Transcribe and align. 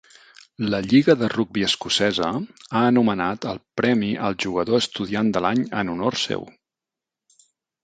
La 0.73 0.77
lliga 0.85 1.15
de 1.23 1.27
rugbi 1.33 1.65
escocesa 1.67 2.29
ha 2.39 2.81
anomenat 2.93 3.47
el 3.53 3.61
Premi 3.81 4.11
al 4.31 4.41
jugador 4.47 4.81
estudiant 4.87 5.33
de 5.39 5.45
l'any 5.47 5.65
en 5.83 5.95
honor 5.97 6.21
seu. 6.27 6.51